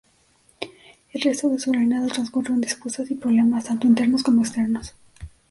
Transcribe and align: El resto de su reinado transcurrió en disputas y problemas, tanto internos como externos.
El 1.11 1.21
resto 1.21 1.47
de 1.49 1.59
su 1.59 1.71
reinado 1.71 2.07
transcurrió 2.07 2.55
en 2.55 2.61
disputas 2.61 3.11
y 3.11 3.13
problemas, 3.13 3.65
tanto 3.65 3.85
internos 3.85 4.23
como 4.23 4.41
externos. 4.41 4.95